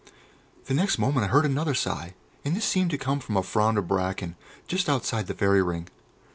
The 0.65 0.73
next 0.73 0.97
moment 0.97 1.25
I 1.25 1.29
heard 1.29 1.45
another 1.45 1.75
sigh, 1.75 2.15
and 2.43 2.55
this 2.55 2.65
seemed 2.65 2.89
to 2.89 2.97
come 2.97 3.19
from 3.19 3.37
a 3.37 3.43
frond 3.43 3.77
of 3.77 3.87
bracken 3.87 4.35
just 4.65 4.89
outside 4.89 5.27
the 5.27 5.35
fairy 5.35 5.61
ring. 5.61 5.89